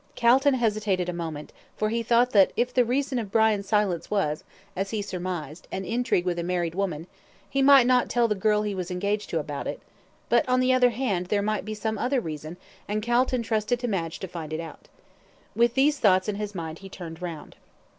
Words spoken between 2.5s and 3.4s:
if the reason of